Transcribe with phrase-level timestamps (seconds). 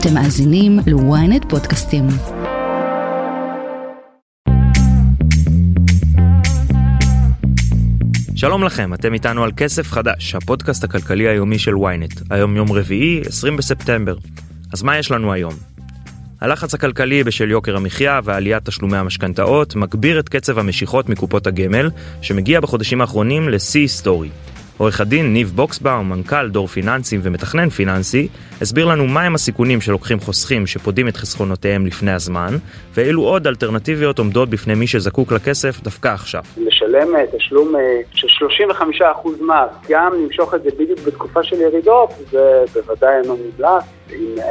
[0.00, 2.04] אתם מאזינים ל-ynet פודקאסטים.
[8.36, 12.22] שלום לכם, אתם איתנו על כסף חדש, הפודקאסט הכלכלי היומי של ynet.
[12.30, 14.16] היום יום רביעי, 20 בספטמבר.
[14.72, 15.54] אז מה יש לנו היום?
[16.40, 21.90] הלחץ הכלכלי בשל יוקר המחיה ועליית תשלומי המשכנתאות מגביר את קצב המשיכות מקופות הגמל,
[22.22, 24.28] שמגיע בחודשים האחרונים לשיא היסטורי.
[24.78, 28.28] עורך הדין ניב בוקסבאום, מנכ"ל דור פיננסים ומתכנן פיננסי,
[28.60, 32.54] הסביר לנו מהם הסיכונים שלוקחים חוסכים שפודים את חסכונותיהם לפני הזמן,
[32.94, 36.42] ואילו עוד אלטרנטיביות עומדות בפני מי שזקוק לכסף דווקא עכשיו.
[36.56, 37.80] לשלם אה, תשלום אה,
[38.14, 43.82] של 35% מס, גם למשוך את זה בדיוק בתקופה של ירידות, זה בוודאי אינו נדלק.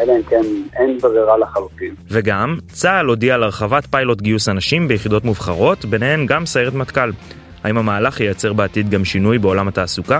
[0.01, 0.41] אלא אם כן
[0.75, 1.95] אין ברירה לחלוטין.
[2.11, 7.09] וגם, צה"ל הודיע על הרחבת פיילוט גיוס אנשים ביחידות מובחרות, ביניהן גם סיירת מטכ"ל.
[7.63, 10.19] האם המהלך ייצר בעתיד גם שינוי בעולם התעסוקה?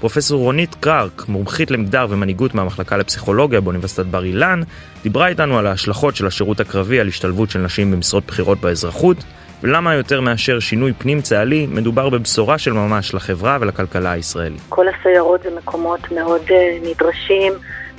[0.00, 4.60] פרופסור רונית קרק, מומחית למגדר ומנהיגות מהמחלקה לפסיכולוגיה באוניברסיטת בר אילן,
[5.02, 9.16] דיברה איתנו על ההשלכות של השירות הקרבי על השתלבות של נשים במשרות בכירות באזרחות,
[9.62, 14.60] ולמה יותר מאשר שינוי פנים צה"לי, מדובר בבשורה של ממש לחברה ולכלכלה הישראלית.
[14.68, 17.52] כל הסיירות זה מקומות מאוד אה, נדרשים,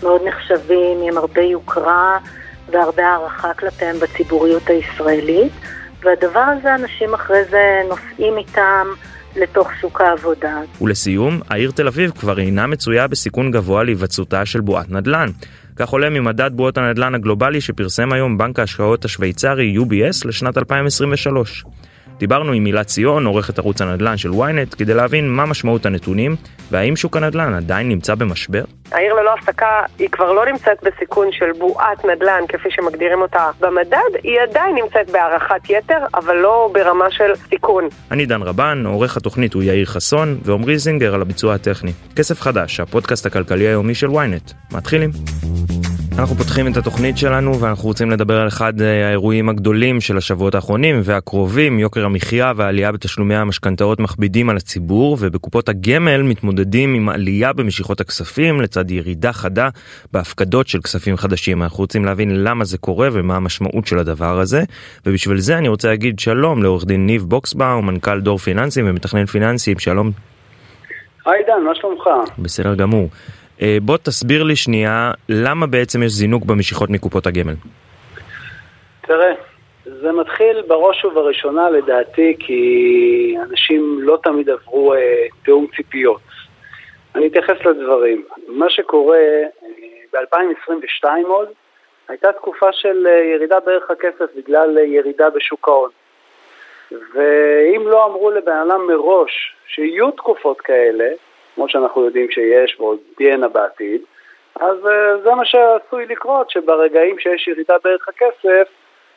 [0.04, 2.18] מאוד נחשבים, עם הרבה יוקרה
[2.72, 5.52] והרבה הערכה כלפיהם בציבוריות הישראלית.
[6.04, 8.88] והדבר הזה אנשים אחרי זה נוסעים איתם
[9.36, 10.62] לתוך שוק העבודה.
[10.82, 15.30] ולסיום, העיר תל אביב כבר אינה מצויה בסיכון גבוה להיווצרותה של בועת נדל"ן.
[15.76, 21.64] כך עולה ממדד בועות הנדל"ן הגלובלי שפרסם היום בנק ההשקעות השוויצרי UBS לשנת 2023.
[22.20, 26.36] דיברנו עם הילה ציון, עורכת ערוץ הנדל"ן של ynet, כדי להבין מה משמעות הנתונים,
[26.72, 28.64] והאם שוק הנדל"ן עדיין נמצא במשבר?
[28.92, 33.98] העיר ללא הפסקה היא כבר לא נמצאת בסיכון של בועת נדל"ן, כפי שמגדירים אותה במדד,
[34.24, 37.84] היא עדיין נמצאת בהערכת יתר, אבל לא ברמה של סיכון.
[38.12, 41.92] אני דן רבן, עורך התוכנית הוא יאיר חסון, ועמרי זינגר על הביצוע הטכני.
[42.16, 44.76] כסף חדש, הפודקאסט הכלכלי היומי של ynet.
[44.76, 45.10] מתחילים.
[46.20, 50.56] אנחנו פותחים את התוכנית שלנו ואנחנו רוצים לדבר על אחד אה, האירועים הגדולים של השבועות
[50.56, 57.54] האחרונים והקרובים, יוקר המחיה והעלייה בתשלומי המשכנתאות מכבידים על הציבור ובקופות הגמל מתמודדים עם עלייה
[57.54, 59.70] במשיכות הכספים לצד ירידה חדה
[60.12, 61.64] בהפקדות של כספים חדשים.
[61.64, 64.64] אנחנו רוצים להבין למה זה קורה ומה המשמעות של הדבר הזה
[65.06, 69.80] ובשביל זה אני רוצה להגיד שלום לעורך דין ניב בוקסבאום, מנכ"ל דור פיננסים ומתכנן פיננסים,
[69.80, 70.12] שלום.
[71.26, 72.04] היי דן, מה שלומך?
[72.40, 73.10] בסדר גמור.
[73.64, 77.54] אה, בוא תסביר לי שנייה למה בעצם יש זינוק במשיכות מקופות הגמל.
[79.02, 79.34] תראה,
[79.86, 85.00] זה מתחיל בראש ובראשונה לדעתי כי אנשים לא תמיד עברו אה,
[85.46, 86.22] תיאום ציפיות.
[87.16, 88.26] אני אתייחס לדברים.
[88.48, 89.44] מה שקורה אה,
[90.14, 91.48] ב-2022 עוד,
[92.08, 95.90] הייתה תקופה של אה, ירידה בערך הכסף בגלל אה, ירידה בשוק ההון.
[96.92, 101.10] ואם לא אמרו לבן אדם מראש שיהיו תקופות כאלה,
[101.56, 104.02] כמו שאנחנו יודעים שיש ועוד תהיינה בעתיד,
[104.60, 108.68] אז uh, זה מה שעשוי לקרות, שברגעים שיש ירידה בערך הכסף,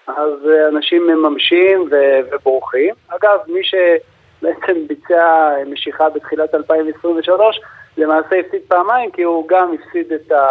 [0.07, 1.89] אז uh, אנשים מממשים
[2.31, 2.95] ובורחים.
[3.09, 7.61] אגב, מי שבעצם ביצע משיכה בתחילת 2023,
[7.97, 10.47] למעשה הפסיד פעמיים, כי הוא גם הפסיד את ה...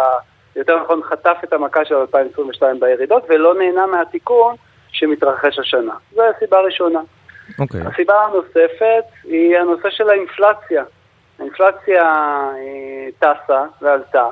[0.56, 4.54] יותר נכון, חטף את המכה של 2022 בירידות, ולא נהנה מהתיקון
[4.92, 5.94] שמתרחש השנה.
[6.14, 7.00] זו הסיבה הראשונה.
[7.00, 7.60] Okay.
[7.62, 7.80] אוקיי.
[7.80, 10.84] הסיבה הנוספת היא הנושא של האינפלציה.
[11.38, 14.28] האינפלציה אה, טסה ועלתה,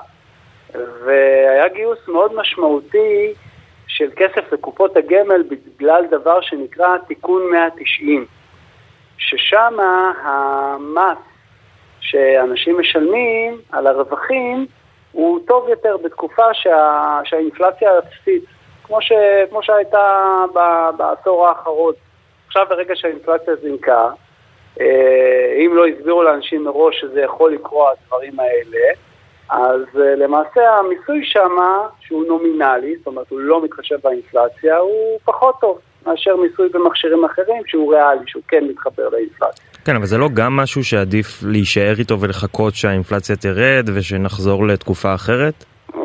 [0.75, 3.35] והיה גיוס מאוד משמעותי
[3.87, 8.27] של כסף לקופות הגמל בגלל דבר שנקרא תיקון 190,
[9.19, 9.75] ששם
[10.23, 11.19] המס
[12.01, 14.67] שאנשים משלמים על הרווחים
[15.13, 18.45] הוא טוב יותר בתקופה שה, שהאינפלציה אפסית,
[18.85, 19.13] כמו, ש,
[19.51, 20.45] כמו שהייתה
[20.97, 21.95] בעשור האחרון.
[22.47, 24.11] עכשיו ברגע שהאינפלציה זינקה,
[25.57, 28.95] אם לא הסבירו לאנשים מראש שזה יכול לקרוא הדברים האלה,
[29.49, 35.55] אז אה, למעשה המיסוי שמה, שהוא נומינלי, זאת אומרת הוא לא מתחשב באינפלציה, הוא פחות
[35.61, 39.65] טוב מאשר מיסוי במכשירים אחרים שהוא ריאלי, שהוא כן מתחבר לאינפלציה.
[39.85, 45.55] כן, אבל זה לא גם משהו שעדיף להישאר איתו ולחכות שהאינפלציה תרד ושנחזור לתקופה אחרת?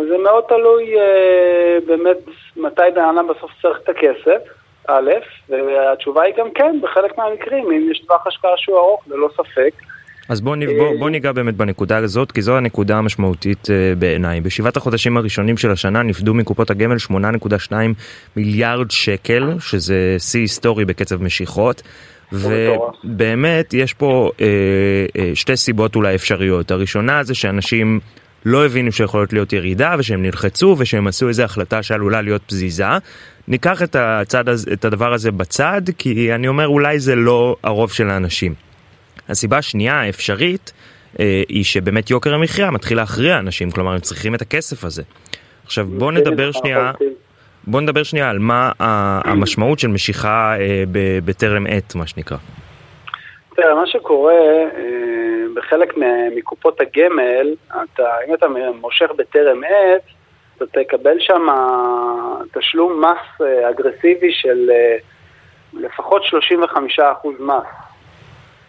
[0.09, 2.17] זה מאוד תלוי אה, באמת
[2.57, 4.58] מתי בן אדם בסוף צריך את הכסף.
[4.89, 5.11] א',
[5.49, 9.71] והתשובה היא גם כן, בחלק מהמקרים, אם יש טווח השקעה שהוא ארוך, ללא ספק.
[10.29, 14.41] אז בוא, בוא, בוא ניגע באמת בנקודה הזאת, כי זו הנקודה המשמעותית uh, בעיניי.
[14.41, 17.73] בשבעת החודשים הראשונים של השנה נפדו מקופות הגמל 8.2
[18.35, 21.81] מיליארד שקל, שזה שיא היסטורי בקצב משיכות.
[22.31, 24.45] ובאמת יש פה אה,
[25.17, 26.71] אה, שתי סיבות אולי אפשריות.
[26.71, 27.99] הראשונה זה שאנשים
[28.45, 32.85] לא הבינו שיכולות להיות ירידה ושהם נלחצו ושהם עשו איזו החלטה שעלולה להיות פזיזה.
[33.49, 34.43] ניקח את, הצד,
[34.73, 38.53] את הדבר הזה בצד, כי אני אומר אולי זה לא הרוב של האנשים.
[39.29, 40.73] הסיבה השנייה האפשרית
[41.19, 45.03] אה, היא שבאמת יוקר המחיה מתחיל להכריע אנשים, כלומר הם צריכים את הכסף הזה.
[45.65, 46.91] עכשיו בוא נדבר שנייה,
[47.67, 50.83] בוא נדבר שנייה על מה המשמעות של משיכה אה,
[51.25, 52.37] בטרם עת, מה שנקרא.
[53.55, 55.93] תראה, מה שקורה אה, בחלק
[56.35, 58.45] מקופות הגמל, אתה, אם אתה
[58.81, 60.18] מושך בטרם עת,
[60.63, 61.47] אתה תקבל שם
[62.53, 64.71] תשלום מס אה, אגרסיבי של
[65.73, 66.21] לפחות
[66.99, 67.01] 35%
[67.39, 67.63] מס.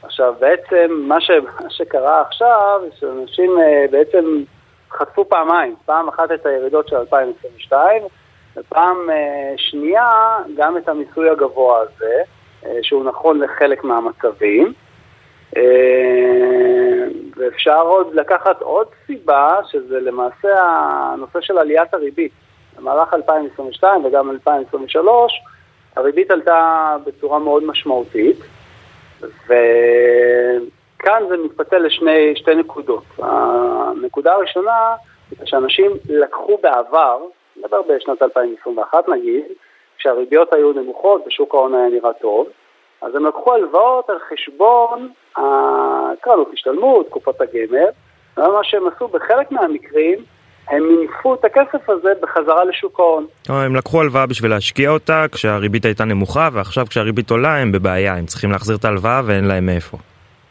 [0.03, 3.59] עכשיו, בעצם מה, ש, מה שקרה עכשיו, שאנשים
[3.91, 4.43] בעצם
[4.91, 8.03] חטפו פעמיים, פעם אחת את הירידות של 2022,
[8.57, 8.97] ופעם
[9.57, 12.23] שנייה גם את המיסוי הגבוה הזה.
[12.67, 14.73] אה, שהוא נכון לחלק מהמצבים.
[15.57, 15.63] אה,
[17.37, 22.33] ואפשר עוד לקחת עוד סיבה, שזה למעשה הנושא של עליית הריבית.
[22.81, 25.33] במהלך 2022 וגם 2023,
[25.97, 28.37] הריבית עלתה בצורה מאוד משמעותית,
[29.21, 33.05] וכאן זה מתפצל לשני שתי נקודות.
[33.19, 34.95] הנקודה הראשונה,
[35.39, 37.19] זה שאנשים לקחו בעבר,
[37.57, 39.45] נדבר בשנת 2021 נגיד,
[39.99, 42.47] כשהריביות היו נמוכות ושוק ההון היה נראה טוב,
[43.03, 47.89] אז הם לקחו הלוואות על חשבון הקרנות השתלמות, קופות הגמל,
[48.37, 50.19] ומה שהם עשו בחלק מהמקרים,
[50.69, 53.27] הם מינפו את הכסף הזה בחזרה לשוק ההון.
[53.49, 58.27] הם לקחו הלוואה בשביל להשקיע אותה כשהריבית הייתה נמוכה, ועכשיו כשהריבית עולה הם בבעיה, הם
[58.27, 59.97] צריכים להחזיר את ההלוואה ואין להם מאיפה.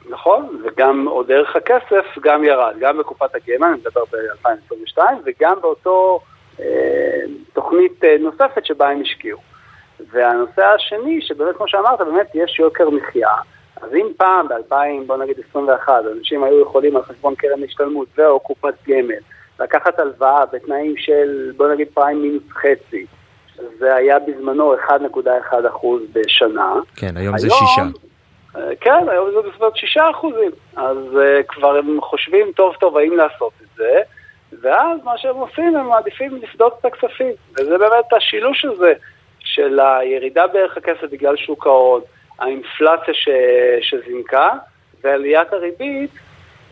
[0.10, 6.20] נכון, וגם עוד ערך הכסף גם ירד, גם בקופת הגמל, אני מדבר ב-2022, וגם באותו
[6.60, 6.66] אה,
[7.54, 9.49] תוכנית אה, נוספת שבה הם השקיעו.
[10.12, 13.30] והנושא השני, שבאמת, כמו שאמרת, באמת יש יוקר מחיה.
[13.82, 18.40] אז אם פעם, ב-2000, בוא נגיד 21, אנשים היו יכולים על חשבון קרן השתלמות ו/או
[18.40, 19.20] קופת גמל,
[19.60, 23.06] לקחת הלוואה בתנאים של, בוא נגיד פריים מינוס חצי,
[23.78, 26.74] זה היה בזמנו 1.1% בשנה.
[26.96, 27.82] כן, היום זה שישה.
[28.56, 30.52] אה, כן, היום זה בסביבות שישה אחוזים.
[30.76, 34.02] אז uh, כבר הם חושבים טוב טוב האם לעשות את זה,
[34.62, 37.34] ואז מה שהם עושים, הם מעדיפים לפדות את הכספים.
[37.54, 38.94] וזה באמת השילוש הזה
[39.60, 42.02] של הירידה בערך הכסף בגלל שוק ההון,
[42.40, 43.30] האינפלציה ש...
[43.82, 44.50] שזינקה,
[45.04, 46.12] ועליית הריבית,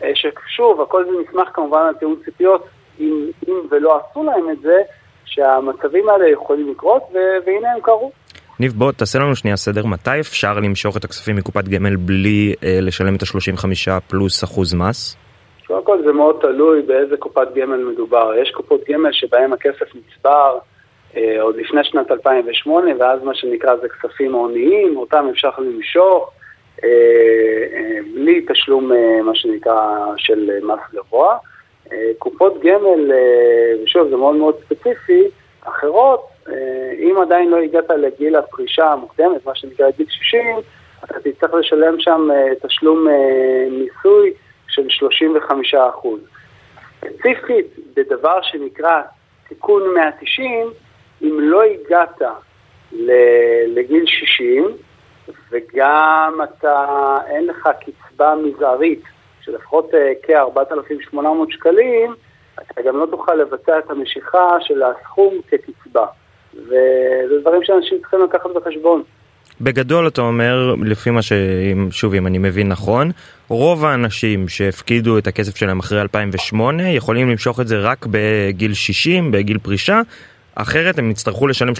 [0.02, 2.66] אה, ששוב, הכל זה נסמך כמובן על תיאום ציפיות,
[3.00, 4.82] אם, אם ולא עשו להם את זה,
[5.24, 7.16] שהמצבים האלה יכולים לקרות, ו...
[7.46, 8.12] והנה הם קרו.
[8.60, 12.78] ניב, בוא תעשה לנו שנייה סדר, מתי אפשר למשוך את הכספים מקופת גמל בלי אה,
[12.82, 15.16] לשלם את ה-35 פלוס אחוז מס?
[15.66, 18.34] קודם כל זה מאוד תלוי באיזה קופת גמל מדובר.
[18.42, 20.58] יש קופות גמל שבהן הכסף נצבר
[21.40, 26.32] עוד לפני שנת 2008, ואז מה שנקרא זה כספים הוניים, אותם אפשר למשוך
[26.84, 26.88] אה,
[27.72, 28.92] אה, בלי תשלום,
[29.24, 31.36] מה שנקרא, של מס גבוה.
[32.18, 33.12] קופות גמל,
[33.84, 35.24] ושוב, זה מאוד מאוד ספציפי,
[35.64, 36.28] אחרות,
[36.98, 40.56] אם עדיין לא הגעת לגיל הפרישה המוקדמת, מה שנקרא גיל 60,
[41.04, 42.28] אתה תצטרך לשלם שם
[42.62, 43.06] תשלום
[43.70, 44.32] מיסוי
[44.68, 45.06] של
[45.74, 46.08] 35%.
[47.00, 47.66] ספציפית,
[47.96, 49.02] בדבר שנקרא
[49.48, 50.70] תיקון 190,
[51.22, 52.22] אם לא הגעת
[53.66, 54.76] לגיל 60
[55.50, 56.86] וגם אתה,
[57.26, 59.02] אין לך קצבה מזערית
[59.40, 61.18] של לפחות אה, כ-4,800
[61.50, 62.14] שקלים,
[62.54, 66.06] אתה גם לא תוכל לבצע את המשיכה של הסכום כקצבה.
[66.54, 69.02] וזה דברים שאנשים צריכים לקחת בחשבון.
[69.60, 71.32] בגדול אתה אומר, לפי מה ש...
[71.90, 73.10] שוב, אם אני מבין נכון,
[73.48, 79.30] רוב האנשים שהפקידו את הכסף שלהם אחרי 2008 יכולים למשוך את זה רק בגיל 60,
[79.30, 80.00] בגיל פרישה,
[80.62, 81.72] אחרת הם יצטרכו לשלם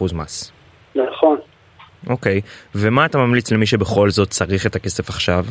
[0.00, 0.52] 35% מס.
[0.94, 1.38] נכון.
[2.10, 2.40] אוקיי,
[2.74, 5.44] ומה אתה ממליץ למי שבכל זאת צריך את הכסף עכשיו?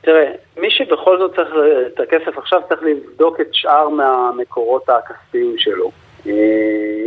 [0.00, 1.48] תראה, מי שבכל זאת צריך
[1.86, 5.90] את הכסף עכשיו צריך לבדוק את שאר מהמקורות הכספיים שלו.
[6.26, 6.32] אה,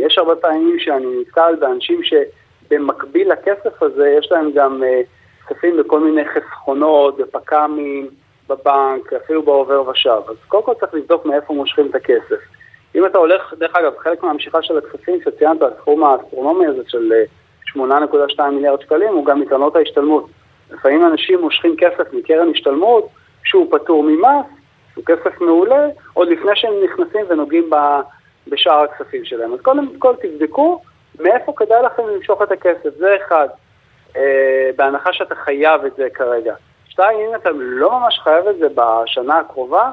[0.06, 5.00] יש הרבה פעמים שאני נתקל באנשים שבמקביל לכסף הזה יש להם גם אה,
[5.46, 8.08] כספים בכל מיני חסכונות, בפק"מים,
[8.48, 10.20] בבנק, אפילו בעובר ושב.
[10.28, 12.55] אז קודם כל צריך לבדוק מאיפה מושכים את הכסף.
[12.96, 17.12] אם אתה הולך, דרך אגב, חלק מהמשיכה של הכספים שציינת, הסכום האסטרונומי הזה של
[17.76, 17.80] 8.2
[18.40, 20.26] אה, מיליארד שקלים, הוא גם מקרנות ההשתלמות.
[20.70, 23.08] לפעמים אנשים מושכים כסף מקרן השתלמות,
[23.44, 24.46] שהוא פטור ממס,
[24.94, 27.70] הוא כסף מעולה, עוד לפני שהם נכנסים ונוגעים
[28.48, 29.52] בשאר הכספים שלהם.
[29.52, 30.80] אז קודם כל תבדקו
[31.20, 33.48] מאיפה כדאי לכם למשוך את הכסף, זה אחד,
[34.16, 36.54] אה, בהנחה שאתה חייב את זה כרגע.
[36.88, 39.90] שתיים, אם אתה לא ממש חייב את זה בשנה הקרובה,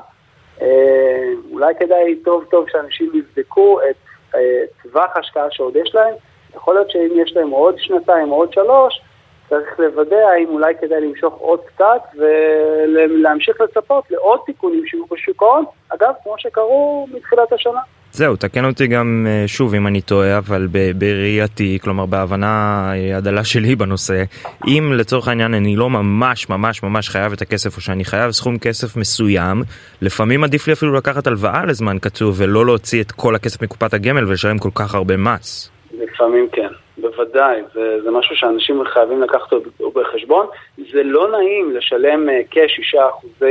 [0.61, 1.22] אה,
[1.63, 3.95] אולי כדאי טוב טוב שאנשים יבדקו את
[4.35, 6.13] אה, טווח ההשקעה שעוד יש להם.
[6.55, 9.01] יכול להיות שאם יש להם עוד שנתיים או עוד שלוש,
[9.49, 15.65] צריך לוודא האם אולי כדאי למשוך עוד קצת ולהמשיך לצפות לעוד תיקונים שיהיו בשוק ההון,
[15.89, 17.81] אגב, כמו שקרו מתחילת השנה.
[18.15, 20.67] זהו, תקן אותי גם אה, שוב אם אני טועה, אבל
[20.97, 24.23] בראייתי, כלומר בהבנה אה, הדלה שלי בנושא,
[24.67, 28.57] אם לצורך העניין אני לא ממש ממש ממש חייב את הכסף או שאני חייב סכום
[28.59, 29.61] כסף מסוים,
[30.01, 34.25] לפעמים עדיף לי אפילו לקחת הלוואה לזמן קצוב ולא להוציא את כל הכסף מקופת הגמל
[34.25, 35.71] ולשלם כל כך הרבה מס.
[35.99, 40.45] לפעמים כן, בוודאי, זה, זה משהו שאנשים חייבים לקחת אותו בחשבון.
[40.77, 43.43] זה לא נעים לשלם אה, כ-6%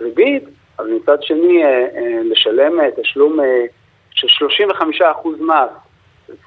[0.00, 0.61] ריבית.
[0.78, 3.38] אבל מצד שני, אה, אה, לשלם אה, תשלום
[4.10, 5.70] של 35% מס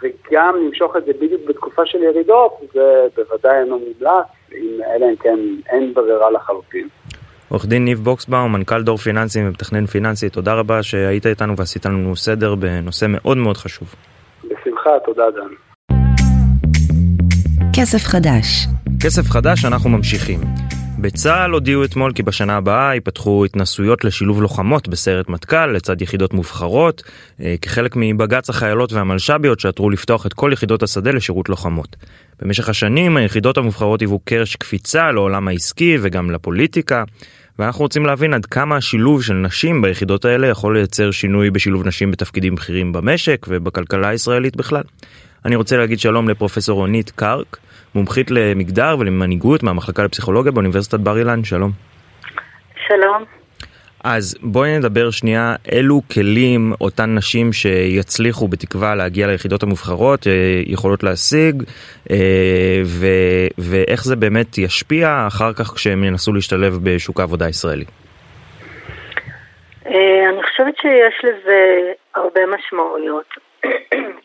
[0.03, 4.25] וגם למשוך את זה בדיוק בתקופה של ירידות, זה בוודאי אינו מומלץ,
[4.95, 5.39] אלא אם כן
[5.69, 6.87] אין ברירה לחלוטין.
[7.49, 12.15] עורך דין ניב בוקסבאום, מנכ"ל דור פיננסי ומתכנן פיננסי, תודה רבה שהיית איתנו ועשית לנו
[12.15, 13.95] סדר בנושא מאוד מאוד חשוב.
[14.43, 15.53] בשמחה, תודה דן.
[17.73, 18.67] כסף חדש.
[19.03, 20.39] כסף חדש, אנחנו ממשיכים.
[21.05, 27.03] בצה"ל הודיעו אתמול כי בשנה הבאה ייפתחו התנסויות לשילוב לוחמות בסיירת מטכ"ל לצד יחידות מובחרות,
[27.41, 31.95] אה, כחלק מבג"ץ החיילות והמלש"ביות שעתרו לפתוח את כל יחידות השדה לשירות לוחמות.
[32.41, 37.03] במשך השנים היחידות המובחרות היוו קרש קפיצה לעולם העסקי וגם לפוליטיקה,
[37.59, 42.11] ואנחנו רוצים להבין עד כמה השילוב של נשים ביחידות האלה יכול לייצר שינוי בשילוב נשים
[42.11, 44.83] בתפקידים בכירים במשק ובכלכלה הישראלית בכלל.
[45.45, 47.57] אני רוצה להגיד שלום לפרופסור רונית קרק,
[47.95, 51.71] מומחית למגדר ולמנהיגות מהמחלקה לפסיכולוגיה באוניברסיטת בר אילן, שלום.
[52.87, 53.23] שלום.
[54.03, 60.33] אז בואי נדבר שנייה אילו כלים אותן נשים שיצליחו בתקווה להגיע ליחידות המובחרות אה,
[60.65, 61.63] יכולות להשיג
[62.11, 67.85] אה, ו- ואיך זה באמת ישפיע אחר כך כשהם ינסו להשתלב בשוק העבודה הישראלי.
[69.85, 73.45] אה, אני חושבת שיש לזה הרבה משמעויות.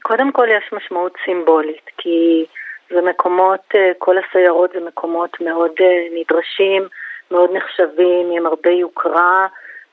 [0.03, 2.47] קודם כל יש משמעות סימבולית, כי
[2.91, 6.89] זה מקומות, אה, כל הסיירות זה מקומות מאוד אה, נדרשים,
[7.31, 9.47] מאוד נחשבים, עם הרבה יוקרה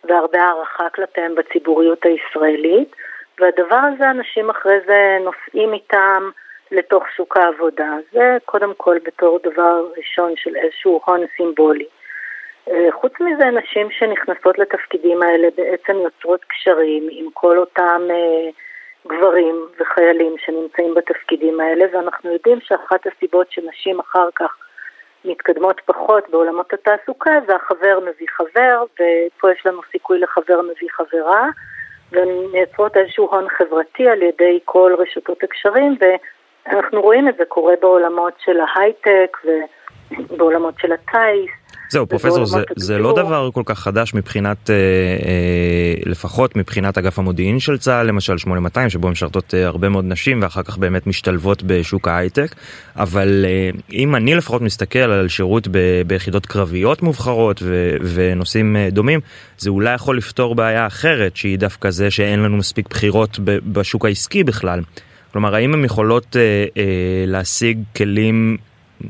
[0.03, 2.95] והרבה הערכה כלפיהם בציבוריות הישראלית,
[3.39, 6.29] והדבר הזה אנשים אחרי זה נוסעים איתם
[6.71, 7.91] לתוך שוק העבודה.
[8.11, 11.85] זה קודם כל בתור דבר ראשון של איזשהו הון סימבולי.
[12.71, 18.49] אה, חוץ מזה, נשים שנכנסות לתפקידים האלה בעצם יוצרות קשרים עם כל אותם אה,
[19.07, 24.57] גברים וחיילים שנמצאים בתפקידים האלה, ואנחנו יודעים שאחת הסיבות שנשים אחר כך
[25.25, 31.49] מתקדמות פחות בעולמות התעסוקה זה החבר מביא חבר, ופה יש לנו סיכוי לחבר מביא חברה,
[32.11, 35.97] והן מייצרות איזשהו הון חברתי על ידי כל רשתות הקשרים,
[36.67, 41.66] ואנחנו רואים את זה קורה בעולמות של ההייטק ובעולמות של הטיס.
[41.89, 47.19] זהו פרופסור זה, זה לא דבר כל כך חדש מבחינת אה, אה, לפחות מבחינת אגף
[47.19, 51.63] המודיעין של צה"ל למשל 8200 שבו משרתות אה, הרבה מאוד נשים ואחר כך באמת משתלבות
[51.63, 52.55] בשוק ההייטק
[52.95, 55.77] אבל אה, אם אני לפחות מסתכל על שירות ב,
[56.07, 59.19] ביחידות קרביות מובחרות ו, ונושאים אה, דומים
[59.57, 64.05] זה אולי יכול לפתור בעיה אחרת שהיא דווקא זה שאין לנו מספיק בחירות ב, בשוק
[64.05, 64.81] העסקי בכלל.
[65.31, 66.83] כלומר האם הן יכולות אה, אה,
[67.27, 68.57] להשיג כלים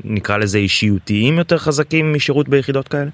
[0.04, 3.10] נקרא לזה אישיותיים יותר חזקים משירות ביחידות כאלה?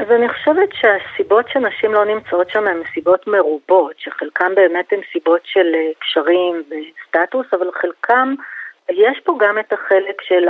[0.00, 5.40] אז אני חושבת שהסיבות שנשים לא נמצאות שם הן סיבות מרובות, שחלקן באמת הן סיבות
[5.44, 8.34] של אה, קשרים וסטטוס, אבל חלקם,
[8.90, 10.44] יש פה גם את החלק של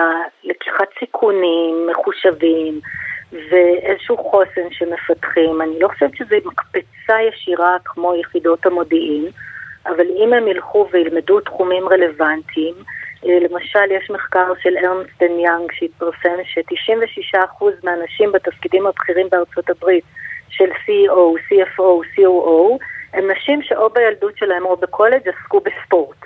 [0.44, 2.80] לקיחת סיכונים מחושבים
[3.32, 5.62] ואיזשהו חוסן שמפתחים.
[5.62, 9.24] אני לא חושבת שזה מקפצה ישירה כמו יחידות המודיעין,
[9.86, 12.74] אבל אם הם ילכו וילמדו תחומים רלוונטיים,
[13.22, 20.04] למשל, יש מחקר של ארנסטן יאנג שהתפרסם ש-96% מהאנשים בתפקידים הבכירים בארצות הברית
[20.48, 22.78] של CEO, CFO, COO,
[23.12, 26.16] הם נשים שאו בילדות שלהם או בקולג' עסקו בספורט.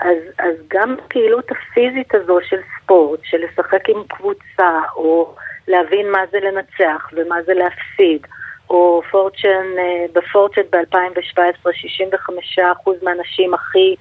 [0.00, 5.34] אז, אז גם הפעילות הפיזית הזו של ספורט, של לשחק עם קבוצה, או
[5.68, 8.26] להבין מה זה לנצח ומה זה להפסיד,
[8.70, 13.96] או פורצ'ן, אה, בפורצ'ן ב-2017 65% מהנשים הכי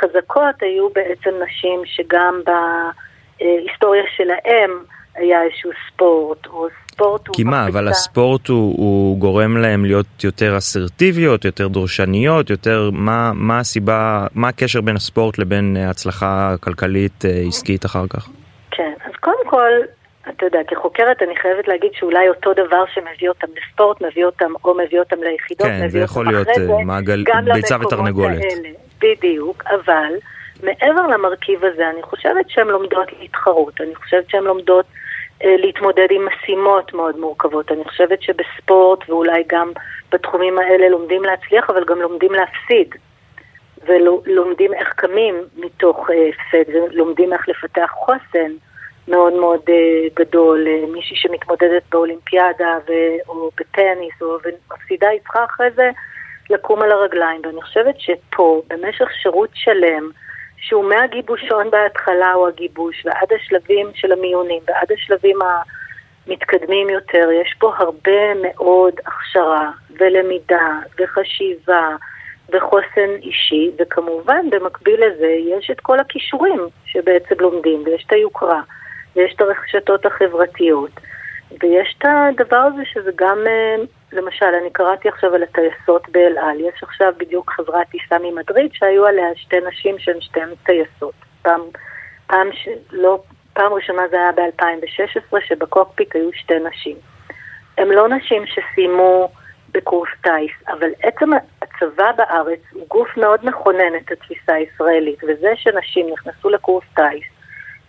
[0.00, 4.70] חזקות היו בעצם נשים שגם בהיסטוריה שלהם
[5.14, 7.34] היה איזשהו ספורט, או ספורט הוא...
[7.36, 12.90] כי מה, אבל הספורט הוא, הוא גורם להם להיות יותר אסרטיביות, יותר דורשניות, יותר...
[12.92, 18.28] מה, מה הסיבה, מה הקשר בין הספורט לבין הצלחה כלכלית אה, עסקית אחר כך?
[18.70, 19.70] כן, אז קודם כל,
[20.28, 24.74] אתה יודע, כחוקרת אני חייבת להגיד שאולי אותו דבר שמביא אותם לספורט, מביא אותם, או
[24.74, 27.24] מביא אותם ליחידות, כן, זה יכול להיות אה, מעגל,
[27.54, 28.42] ביצה ותרנגולת.
[28.42, 28.68] האלה.
[29.04, 30.12] בדיוק, אבל
[30.62, 34.86] מעבר למרכיב הזה, אני חושבת שהן לומדות להתחרות, אני חושבת שהן לומדות
[35.44, 37.72] אה, להתמודד עם משימות מאוד מורכבות.
[37.72, 39.72] אני חושבת שבספורט ואולי גם
[40.12, 42.94] בתחומים האלה לומדים להצליח, אבל גם לומדים להפסיד.
[43.86, 48.52] ולומדים איך קמים מתוך אה, הפסד, ולומדים איך לפתח חוסן
[49.08, 50.66] מאוד מאוד אה, גדול.
[50.68, 52.92] אה, מישהי שמתמודדת באולימפיאדה ו,
[53.28, 54.36] או בטניס, או
[54.72, 55.90] מפסידה, היא צריכה אחרי זה
[56.50, 57.40] לקום על הרגליים.
[57.44, 60.10] ואני חושבת שפה, במשך שירות שלם,
[60.58, 65.38] שהוא מהגיבושון בהתחלה הוא הגיבוש, ועד השלבים של המיונים, ועד השלבים
[66.26, 71.96] המתקדמים יותר, יש פה הרבה מאוד הכשרה ולמידה וחשיבה
[72.52, 78.60] וחוסן אישי, וכמובן במקביל לזה יש את כל הכישורים שבעצם לומדים, ויש את היוקרה,
[79.16, 80.90] ויש את הרשתות החברתיות,
[81.62, 83.76] ויש את הדבר הזה שזה גם, אה,
[84.14, 89.06] למשל, אני קראתי עכשיו על הטייסות באל על, יש עכשיו בדיוק חברת טיסה ממדריד שהיו
[89.06, 91.14] עליה שתי נשים שהן שתיהן טייסות.
[91.42, 91.60] פעם,
[92.26, 92.68] פעם, ש...
[92.92, 96.96] לא, פעם ראשונה זה היה ב-2016, שבקוקפיט היו שתי נשים.
[97.78, 99.28] הן לא נשים שסיימו
[99.72, 101.30] בקורס טיס, אבל עצם
[101.62, 107.24] הצבא בארץ הוא גוף מאוד מכונן את התפיסה הישראלית, וזה שנשים נכנסו לקורס טיס,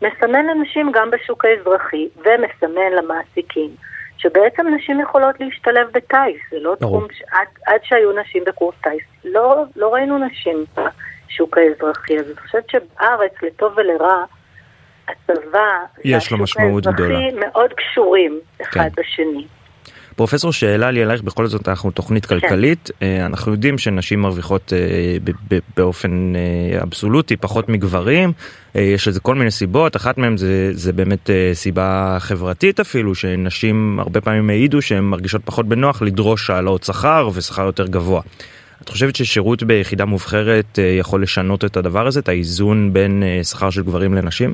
[0.02, 3.76] מסמן לנשים גם בשוק האזרחי, ומסמן למעסיקים,
[4.18, 9.64] שבעצם נשים יכולות להשתלב בטיס, זה לא תחום, שעד, עד שהיו נשים בקורס טיס, לא,
[9.76, 14.24] לא ראינו נשים בשוק האזרחי, אז אני חושבת שבארץ, לטוב ולרע,
[15.08, 15.70] הצבא
[16.06, 19.02] והשוק האזרחי מאוד קשורים אחד כן.
[19.02, 19.48] בשני.
[20.16, 22.40] פרופסור שאלה לי אלייך בכל זאת אנחנו תוכנית כן.
[22.40, 23.22] כלכלית כן.
[23.26, 25.18] אנחנו יודעים שנשים מרוויחות אה,
[25.78, 28.32] באופן אה, אבסולוטי פחות מגברים
[28.76, 34.22] יש לזה כל מיני סיבות אחת מהן זה, זה באמת סיבה חברתית אפילו שנשים הרבה
[34.22, 38.22] פעמים העידו שהן מרגישות פחות בנוח לדרוש העלאות שכר ושכר יותר גבוה.
[38.82, 43.84] את חושבת ששירות ביחידה מובחרת יכול לשנות את הדבר הזה את האיזון בין שכר של
[43.84, 44.54] גברים לנשים?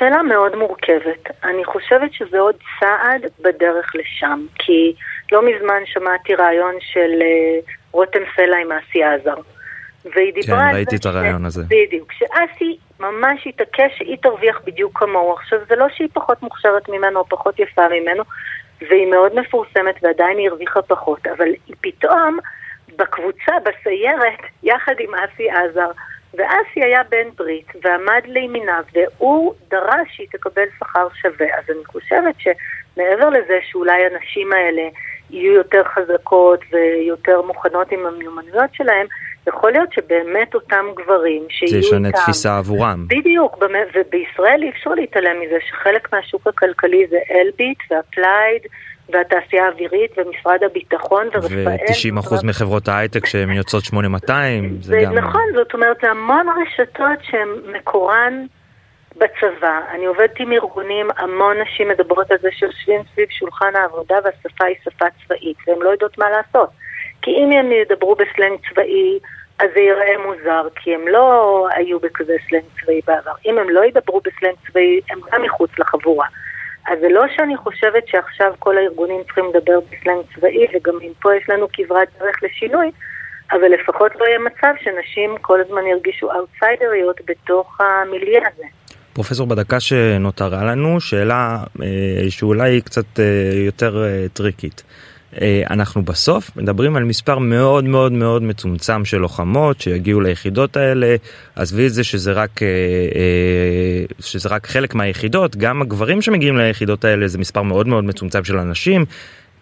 [0.00, 1.30] שאלה מאוד מורכבת.
[1.44, 4.92] אני חושבת שזה עוד צעד בדרך לשם, כי
[5.32, 9.34] לא מזמן שמעתי רעיון של uh, רותם סלע עם אסי עזר.
[10.14, 11.62] והיא דיברה כן, על ראיתי את הרעיון הזה.
[11.68, 12.12] בדיוק.
[12.12, 15.32] שאסי ממש התעקש שהיא תרוויח בדיוק כמוהו.
[15.32, 18.22] עכשיו, זה לא שהיא פחות מוכשרת ממנו או פחות יפה ממנו,
[18.88, 22.38] והיא מאוד מפורסמת ועדיין היא הרוויחה פחות, אבל היא פתאום
[22.96, 25.90] בקבוצה, בסיירת, יחד עם אסי עזר.
[26.34, 31.46] ואסי היה בן ברית ועמד לימינו, והוא דרש שהיא תקבל שכר שווה.
[31.58, 34.82] אז אני חושבת שמעבר לזה שאולי הנשים האלה
[35.30, 39.06] יהיו יותר חזקות ויותר מוכנות עם המיומנויות שלהם,
[39.48, 41.80] יכול להיות שבאמת אותם גברים שיהיו איתם...
[41.80, 43.04] זה ישנה תפיסה עבורם.
[43.08, 43.58] בדיוק,
[43.94, 48.62] ובישראל אי אפשר להתעלם מזה שחלק מהשוק הכלכלי זה אלביט ו Applied.
[49.12, 51.66] והתעשייה האווירית ומשרד הביטחון ורפאל.
[51.66, 55.14] ו-90% מחברות ההייטק שהן יוצאות 8200, זה גם...
[55.14, 58.46] נכון, זאת אומרת, זה המון רשתות שהן מקורן
[59.16, 59.80] בצבא.
[59.94, 64.76] אני עובדת עם ארגונים, המון נשים מדברות על זה שיושבים סביב שולחן העבודה והשפה היא
[64.84, 66.70] שפה צבאית, והן לא יודעות מה לעשות.
[67.22, 69.18] כי אם הם ידברו בסלנג צבאי,
[69.58, 73.32] אז זה ייראה מוזר, כי הם לא היו בכזה סלנג צבאי בעבר.
[73.46, 76.26] אם הם לא ידברו בסלנג צבאי, הם גם מחוץ לחבורה.
[76.90, 81.36] אז זה לא שאני חושבת שעכשיו כל הארגונים צריכים לדבר בסלנג צבאי, וגם אם פה
[81.36, 82.90] יש לנו כברת דרך לשינוי,
[83.52, 88.64] אבל לפחות לא יהיה מצב שנשים כל הזמן ירגישו אאוטסיידריות בתוך המיליה הזה.
[89.12, 93.24] פרופסור, בדקה שנותרה לנו, שאלה אה, שאולי קצת אה,
[93.66, 94.82] יותר אה, טריקית.
[95.42, 101.16] אה, אנחנו בסוף מדברים על מספר מאוד מאוד מאוד מצומצם של לוחמות שיגיעו ליחידות האלה
[101.56, 102.68] עזבי את זה שזה רק אה,
[103.14, 108.44] אה, שזה רק חלק מהיחידות גם הגברים שמגיעים ליחידות האלה זה מספר מאוד מאוד מצומצם
[108.44, 109.04] של אנשים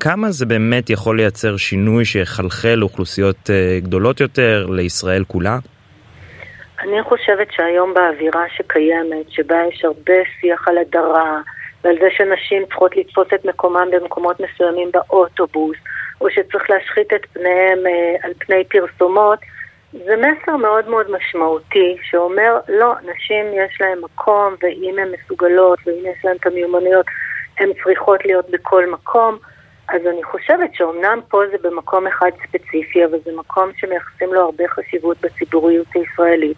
[0.00, 3.50] כמה זה באמת יכול לייצר שינוי שיחלחל לאוכלוסיות
[3.82, 5.58] גדולות יותר לישראל כולה?
[6.80, 11.40] אני חושבת שהיום באווירה שקיימת שבה יש הרבה שיח על הדרה
[11.84, 15.76] ועל זה שנשים צריכות לתפוס את מקומן במקומות מסוימים באוטובוס,
[16.20, 19.38] או שצריך להשחית את פניהם אה, על פני פרסומות,
[19.92, 26.02] זה מסר מאוד מאוד משמעותי שאומר, לא, נשים יש להן מקום, ואם הן מסוגלות, ואם
[26.06, 27.06] יש להן את המיומנויות,
[27.58, 29.38] הן צריכות להיות בכל מקום.
[29.88, 34.64] אז אני חושבת שאומנם פה זה במקום אחד ספציפי, אבל זה מקום שמייחסים לו הרבה
[34.68, 36.56] חשיבות בציבוריות הישראלית.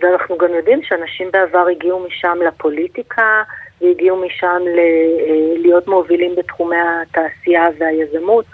[0.00, 3.42] ואנחנו גם יודעים שאנשים בעבר הגיעו משם לפוליטיקה,
[3.80, 8.44] והגיעו משם ל, אה, להיות מובילים בתחומי התעשייה והיזמות.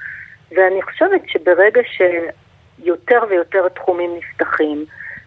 [0.50, 4.84] ואני חושבת שברגע שיותר ויותר תחומים נפתחים,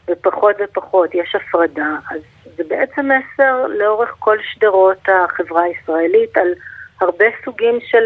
[0.10, 2.22] ופחות ופחות יש הפרדה, אז
[2.58, 6.54] זה בעצם מסר לאורך כל שדרות החברה הישראלית על
[7.02, 8.04] הרבה סוגים של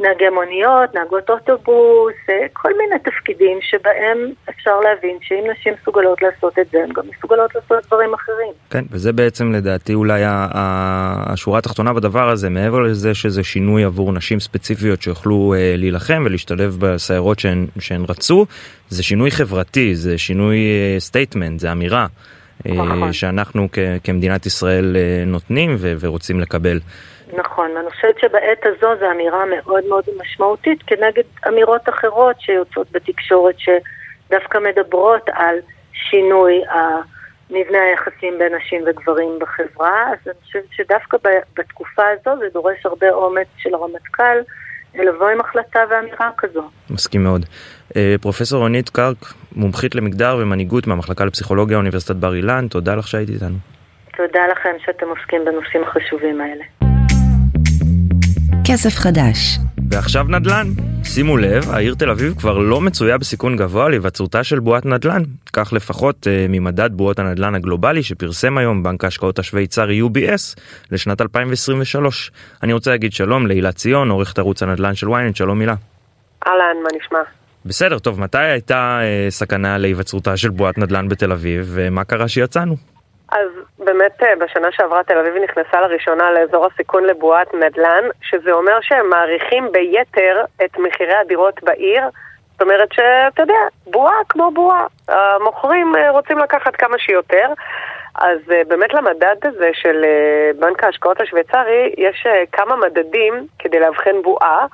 [0.00, 4.18] נהגי מוניות, נהגות אוטובוס, אה, כל מיני תפקידים שבהם
[4.50, 8.52] אפשר להבין שאם נשים מסוגלות לעשות את זה, הן גם מסוגלות לעשות דברים אחרים.
[8.70, 14.40] כן, וזה בעצם לדעתי אולי השורה התחתונה בדבר הזה, מעבר לזה שזה שינוי עבור נשים
[14.40, 18.46] ספציפיות שיוכלו אה, להילחם ולהשתלב בסיירות שהן, שהן רצו,
[18.88, 20.58] זה שינוי חברתי, זה שינוי
[20.98, 22.06] statement, אה, זה אמירה.
[22.66, 23.12] נכון.
[23.12, 26.80] שאנחנו כ- כמדינת ישראל נותנים ו- ורוצים לקבל.
[27.32, 27.76] נכון.
[27.76, 34.58] אני חושבת שבעת הזו זו אמירה מאוד מאוד משמעותית כנגד אמירות אחרות שיוצאות בתקשורת שדווקא
[34.58, 35.56] מדברות על
[35.92, 36.62] שינוי
[37.50, 40.12] מבנה היחסים בין נשים וגברים בחברה.
[40.12, 41.16] אז אני חושבת שדווקא
[41.58, 44.38] בתקופה הזו זה דורש הרבה אומץ של הרמטכ"ל
[44.94, 46.62] לבוא עם החלטה ואמירה כזו.
[46.90, 47.46] מסכים מאוד.
[47.96, 49.16] אה, פרופסור רונית קרק,
[49.52, 53.56] מומחית למגדר ומנהיגות מהמחלקה לפסיכולוגיה אוניברסיטת בר אילן, תודה לך שהיית איתנו.
[54.16, 56.85] תודה לכם שאתם עוסקים בנושאים החשובים האלה.
[58.68, 59.58] כסף חדש.
[59.90, 60.66] ועכשיו נדל"ן.
[61.04, 65.22] שימו לב, העיר תל אביב כבר לא מצויה בסיכון גבוה להיווצרותה של בועת נדל"ן.
[65.52, 72.30] כך לפחות אה, ממדד בועות הנדל"ן הגלובלי שפרסם היום בנק ההשקעות השוויצרי UBS לשנת 2023.
[72.62, 75.74] אני רוצה להגיד שלום להילה ציון, עורכת ערוץ הנדל"ן של ynet, שלום הילה.
[76.46, 77.18] אהלן, מה נשמע?
[77.66, 82.95] בסדר, טוב, מתי הייתה אה, סכנה להיווצרותה של בועת נדל"ן בתל אביב, ומה קרה שיצאנו?
[83.32, 88.78] אז באמת אה, בשנה שעברה תל אביב נכנסה לראשונה לאזור הסיכון לבועת נדל"ן, שזה אומר
[88.80, 92.02] שהם מעריכים ביתר את מחירי הדירות בעיר.
[92.52, 94.86] זאת אומרת שאתה יודע, בועה כמו בועה.
[95.08, 97.52] המוכרים אה, רוצים לקחת כמה שיותר.
[98.14, 100.04] אז אה, באמת למדד הזה של
[100.58, 104.66] בנק ההשקעות השוויצרי יש כמה מדדים כדי לאבחן בועה.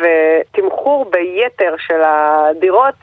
[0.00, 2.94] ותמחור ביתר של הדירות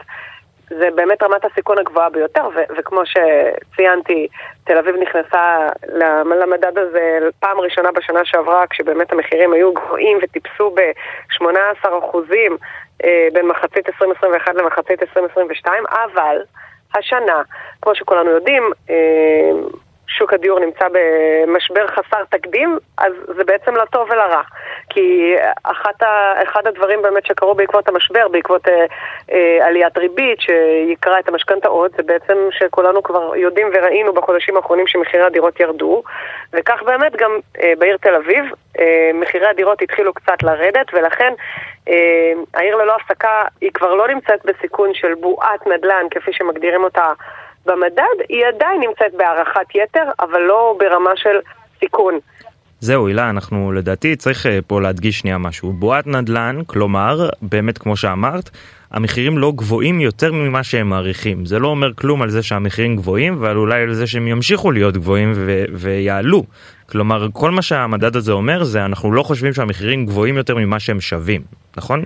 [0.70, 4.28] זה באמת רמת הסיכון הגבוהה ביותר, ו- וכמו שציינתי,
[4.64, 5.68] תל אביב נכנסה
[6.26, 11.88] למדד הזה פעם ראשונה בשנה שעברה, כשבאמת המחירים היו גבוהים וטיפסו ב-18%
[13.04, 16.42] אה, בין מחצית 2021 למחצית 2022, אבל
[16.96, 17.42] השנה,
[17.82, 19.52] כמו שכולנו יודעים, אה,
[20.08, 24.42] שוק הדיור נמצא במשבר חסר תקדים, אז זה בעצם לטוב ולרע.
[24.90, 28.86] כי אחת ה, אחד הדברים באמת שקרו בעקבות המשבר, בעקבות אה,
[29.32, 35.24] אה, עליית ריבית שיקרה את המשכנתאות, זה בעצם שכולנו כבר יודעים וראינו בחודשים האחרונים שמחירי
[35.24, 36.04] הדירות ירדו,
[36.54, 38.46] וכך באמת גם אה, בעיר תל אביב
[38.80, 41.34] אה, מחירי הדירות התחילו קצת לרדת, ולכן
[41.90, 47.14] אה, העיר ללא הפסקה היא כבר לא נמצאת בסיכון של בועת נדל"ן כפי שמגדירים אותה
[47.68, 51.38] במדד, היא עדיין נמצאת בהערכת יתר, אבל לא ברמה של
[51.80, 52.20] סיכון.
[52.80, 55.74] זהו, הילה, אנחנו לדעתי צריך אה, פה להדגיש שנייה משהו.
[55.74, 58.50] בועת נדל"ן, כלומר, באמת כמו שאמרת,
[58.92, 61.46] המחירים לא גבוהים יותר ממה שהם מעריכים.
[61.46, 64.98] זה לא אומר כלום על זה שהמחירים גבוהים, ועל אולי על זה שהם ימשיכו להיות
[64.98, 66.44] גבוהים ו- ויעלו.
[66.90, 71.02] כלומר, כל מה שהמדד הזה אומר זה אנחנו לא חושבים שהמחירים גבוהים יותר ממה שהם
[71.02, 71.42] שווים,
[71.78, 72.04] נכון?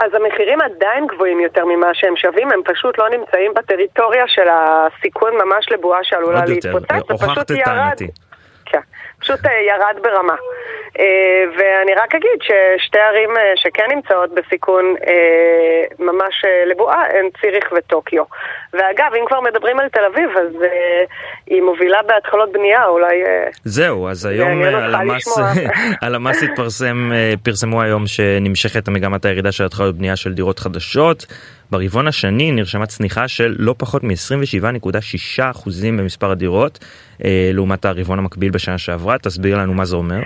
[0.00, 5.32] אז המחירים עדיין גבוהים יותר ממה שהם שווים, הם פשוט לא נמצאים בטריטוריה של הסיכון
[5.34, 7.96] ממש לבועה שעלולה להתפוצץ, זה פשוט ירד.
[8.66, 8.80] כן,
[9.20, 10.34] פשוט אה, ירד ברמה.
[10.98, 14.94] אה, ואני רק אגיד ששתי ערים אה, שכן נמצאות בסיכון
[15.98, 18.24] ממש לבועה הן ציריך וטוקיו.
[18.72, 20.64] ואגב, אם כבר מדברים על תל אביב, אז
[21.46, 23.22] היא מובילה בהתחלות בנייה, אולי...
[23.64, 24.62] זהו, אז היום
[26.02, 27.10] הלמ"ס התפרסם,
[27.42, 31.26] פרסמו היום שנמשכת מגמת הירידה של התחלות בנייה של דירות חדשות.
[31.70, 36.78] ברבעון השני נרשמה צניחה של לא פחות מ-27.6% במספר הדירות
[37.24, 40.20] אה, לעומת הרבעון המקביל בשנה שעברה, תסביר לנו מה זה אומר.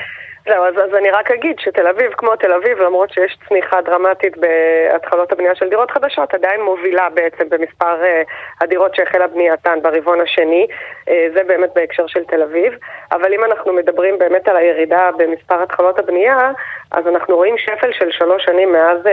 [0.48, 4.37] זהו, אז, אז אני רק אגיד שתל אביב, כמו תל אביב, למרות שיש צניחה דרמטית
[4.37, 8.30] בהתחלות הבנייה של דירות חדשות, עדיין מובילה בעצם במספר uh,
[8.61, 10.66] הדירות שהחלה בנייתן ברבעון השני,
[11.07, 12.72] uh, זה באמת בהקשר של תל אביב,
[13.12, 16.50] אבל אם אנחנו מדברים באמת על הירידה במספר התחלות הבנייה,
[16.90, 19.09] אז אנחנו רואים שפל של שלוש שנים מאז uh,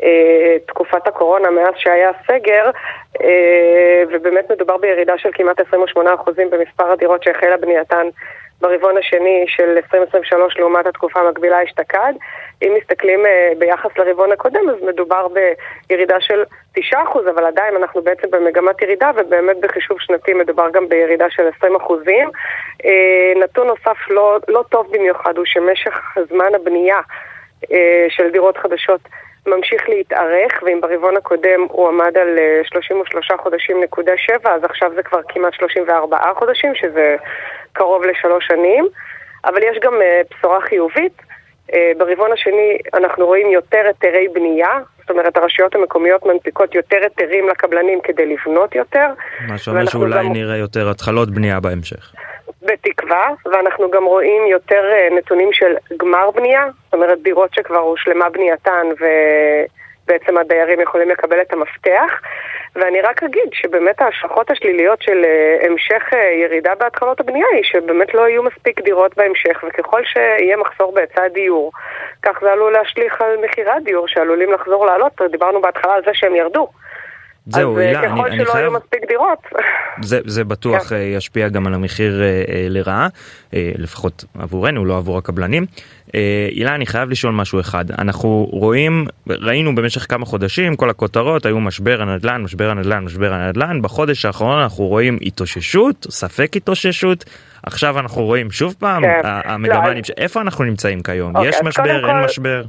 [0.00, 0.04] uh,
[0.66, 2.70] תקופת הקורונה, מאז שהיה סגר,
[4.10, 5.64] ובאמת מדובר בירידה של כמעט 28%
[6.50, 8.06] במספר הדירות שהחלה בנייתן
[8.60, 12.12] ברבעון השני של 2023 לעומת התקופה המקבילה אשתקד.
[12.62, 15.26] אם מסתכלים uh, ביחס לרבעון הקודם, אז מדובר
[15.88, 16.42] בירידה של
[16.78, 16.80] 9%,
[17.34, 21.66] אבל עדיין אנחנו בעצם במגמת ירידה, ובאמת בחישוב שנתי מדובר גם בירידה של 20%.
[21.66, 22.88] Uh,
[23.36, 27.00] נתון נוסף לא, לא טוב במיוחד הוא שמשך זמן הבנייה
[28.08, 29.00] של דירות חדשות
[29.46, 35.02] ממשיך להתארך, ואם ברבעון הקודם הוא עמד על 33 חודשים נקודה 7, אז עכשיו זה
[35.02, 37.16] כבר כמעט 34 חודשים, שזה
[37.72, 38.86] קרוב לשלוש שנים,
[39.44, 41.12] אבל יש גם uh, בשורה חיובית.
[41.70, 47.48] Uh, ברבעון השני אנחנו רואים יותר היתרי בנייה, זאת אומרת הרשויות המקומיות מנפיקות יותר היתרים
[47.48, 49.06] לקבלנים כדי לבנות יותר.
[49.48, 50.32] מה שאומר שאולי גם...
[50.32, 52.12] נראה יותר התחלות בנייה בהמשך.
[52.62, 58.28] בתקווה, ואנחנו גם רואים יותר uh, נתונים של גמר בנייה, זאת אומרת דירות שכבר הושלמה
[58.28, 62.20] בנייתן ובעצם הדיירים יכולים לקבל את המפתח.
[62.76, 68.14] ואני רק אגיד שבאמת ההשלכות השליליות של uh, המשך uh, ירידה בהתחלות הבנייה היא שבאמת
[68.14, 71.72] לא יהיו מספיק דירות בהמשך, וככל שיהיה מחסור בהיצע הדיור,
[72.22, 76.34] כך זה עלול להשליך על מחירי הדיור שעלולים לחזור לעלות, דיברנו בהתחלה על זה שהם
[76.34, 76.68] ירדו.
[77.46, 78.44] זהו, הילה, אני, אני חייב...
[78.44, 79.38] ככל שלא יהיו מספיק דירות.
[80.02, 80.96] זה, זה בטוח כן.
[80.96, 82.22] ישפיע גם על המחיר
[82.68, 83.08] לרעה,
[83.52, 85.66] לפחות עבורנו, לא עבור הקבלנים.
[86.12, 87.84] הילה, אני חייב לשאול משהו אחד.
[87.90, 93.82] אנחנו רואים, ראינו במשך כמה חודשים, כל הכותרות היו משבר הנדל"ן, משבר הנדל"ן, משבר הנדל"ן.
[93.82, 97.24] בחודש האחרון אנחנו רואים התאוששות, ספק התאוששות.
[97.62, 99.20] עכשיו אנחנו רואים שוב פעם, כן.
[99.24, 100.00] המגמה לא.
[100.16, 101.36] איפה אנחנו נמצאים כיום?
[101.36, 102.24] אוקיי, יש משבר, אין כל...
[102.24, 102.62] משבר?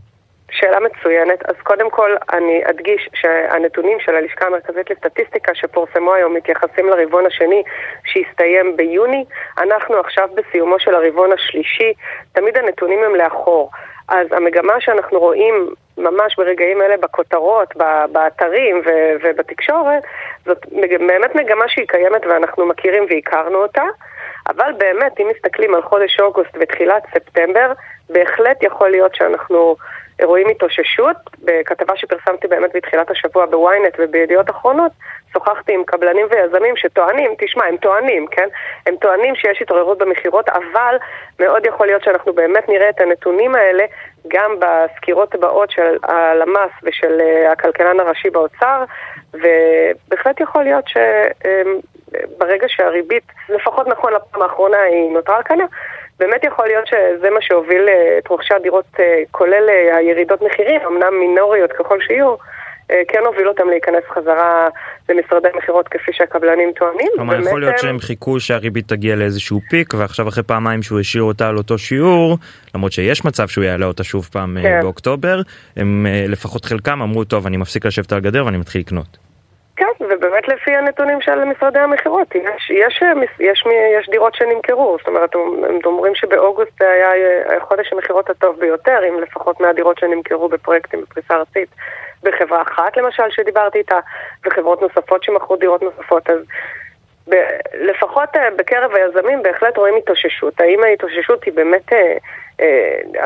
[0.52, 1.50] שאלה מצוינת.
[1.50, 7.64] אז קודם כל אני אדגיש שהנתונים של הלשכה המרכזית לסטטיסטיקה שפורסמו היום מתייחסים לרבעון השני
[8.04, 9.26] שהסתיים ביוני.
[9.58, 11.94] אנחנו עכשיו בסיומו של הרבעון השלישי,
[12.34, 13.72] תמיד הנתונים הם לאחור.
[14.08, 17.74] אז המגמה שאנחנו רואים ממש ברגעים אלה בכותרות,
[18.12, 18.82] באתרים
[19.24, 20.04] ובתקשורת,
[20.46, 20.66] זאת
[21.08, 23.84] באמת מגמה שהיא קיימת ואנחנו מכירים והכרנו אותה.
[24.48, 27.72] אבל באמת, אם מסתכלים על חודש אוגוסט ותחילת ספטמבר,
[28.10, 29.76] בהחלט יכול להיות שאנחנו
[30.24, 31.16] רואים התאוששות.
[31.44, 34.92] בכתבה שפרסמתי באמת בתחילת השבוע בוויינט ובידיעות אחרונות,
[35.34, 38.48] שוחחתי עם קבלנים ויזמים שטוענים, תשמע, הם טוענים, כן?
[38.88, 40.96] הם טוענים שיש התעוררות במכירות, אבל
[41.40, 43.84] מאוד יכול להיות שאנחנו באמת נראה את הנתונים האלה
[44.28, 48.84] גם בסקירות הבאות של הלמ"ס ושל אה, הכלכלן הראשי באוצר,
[49.34, 55.66] ובהחלט יכול להיות שברגע שהריבית, לפחות נכון לפעם האחרונה, היא נותרה על כנה,
[56.22, 61.14] באמת יכול להיות שזה מה שהוביל אה, את רוכשי הדירות, אה, כולל הירידות מחירים, אמנם
[61.20, 62.36] מינוריות ככל שיהיו,
[63.08, 64.68] כן הוביל אותם להיכנס חזרה
[65.10, 67.08] למשרדי מכירות כפי שהקבלנים טוענים.
[67.16, 71.50] כלומר יכול להיות שהם חיכו שהריבית תגיע לאיזשהו פיק ועכשיו אחרי פעמיים שהוא השאיר אותה
[71.50, 72.38] על אותו שיעור
[72.76, 74.80] למרות שיש מצב שהוא יעלה אותה שוב פעם אה, כן.
[74.82, 75.42] באוקטובר
[75.78, 79.31] הם אה, לפחות חלקם אמרו טוב אני מפסיק לשבת על הגדר ואני מתחיל לקנות.
[79.82, 83.04] כן, ובאמת לפי הנתונים של משרדי המכירות, יש, יש,
[83.39, 83.63] יש,
[84.00, 89.20] יש דירות שנמכרו, זאת אומרת, הם אומרים שבאוגוסט זה היה חודש המכירות הטוב ביותר, עם
[89.20, 91.70] לפחות מהדירות שנמכרו בפרויקטים בפריסה ארצית.
[92.24, 94.00] בחברה אחת למשל שדיברתי איתה,
[94.46, 96.39] וחברות נוספות שמכרו דירות נוספות, אז
[97.30, 97.36] ב-
[97.74, 100.62] לפחות uh, בקרב היזמים בהחלט רואים התאוששות.
[100.62, 101.96] האם ההתאוששות היא באמת, uh,
[102.62, 102.64] uh,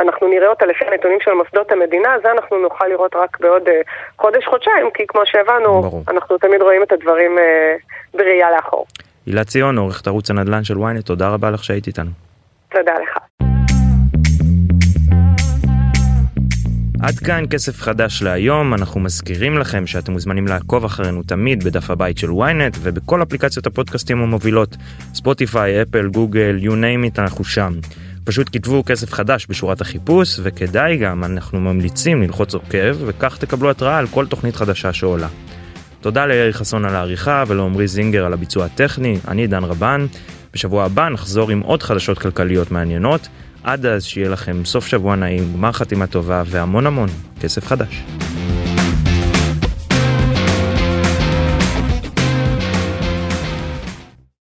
[0.01, 3.63] אנחנו נראה אותה לפי הנתונים של מוסדות המדינה, זה אנחנו נוכל לראות רק בעוד
[4.17, 6.03] חודש-חודשיים, כי כמו שהבנו, ברור.
[6.07, 7.37] אנחנו תמיד רואים את הדברים
[8.13, 8.85] בראייה לאחור.
[9.25, 12.11] הילה ציון, עורכת ערוץ הנדל"ן של ynet, תודה רבה לך שהיית איתנו.
[12.69, 13.24] תודה לך.
[17.07, 22.17] עד כאן כסף חדש להיום, אנחנו מזכירים לכם שאתם מוזמנים לעקוב אחרינו תמיד בדף הבית
[22.17, 24.77] של ynet ובכל אפליקציות הפודקאסטים המובילות,
[25.13, 27.73] ספוטיפיי, אפל, גוגל, you name it, אנחנו שם.
[28.23, 33.97] פשוט כתבו כסף חדש בשורת החיפוש, וכדאי גם, אנחנו ממליצים ללחוץ עוקב, וכך תקבלו התראה
[33.97, 35.27] על כל תוכנית חדשה שעולה.
[36.01, 40.05] תודה ליאיר חסון על העריכה ולעמרי זינגר על הביצוע הטכני, אני דן רבן.
[40.53, 43.27] בשבוע הבא נחזור עם עוד חדשות כלכליות מעניינות.
[43.65, 47.09] עד אז שיהיה לכם סוף שבוע נעים, גמר חתימה טובה והמון המון
[47.41, 48.03] כסף חדש.